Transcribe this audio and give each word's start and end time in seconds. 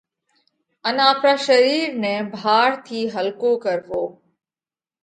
ان 0.87 0.95
آپرا 1.09 1.33
شرِير 1.45 1.85
نئہ 2.01 2.15
ڀار 2.41 2.69
ٿِي 2.85 2.99
هلڪو 3.15 3.51
ڪروو۔ 3.63 4.03